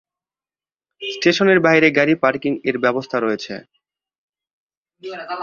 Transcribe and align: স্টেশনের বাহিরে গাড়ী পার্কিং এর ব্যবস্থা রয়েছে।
স্টেশনের 1.01 1.59
বাহিরে 1.59 1.89
গাড়ী 1.91 2.13
পার্কিং 2.15 2.53
এর 2.63 2.75
ব্যবস্থা 2.77 3.17
রয়েছে। 3.19 3.53